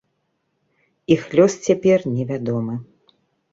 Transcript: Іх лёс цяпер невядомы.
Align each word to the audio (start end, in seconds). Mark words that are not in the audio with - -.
Іх 1.17 1.21
лёс 1.41 1.53
цяпер 1.67 1.99
невядомы. 2.17 2.81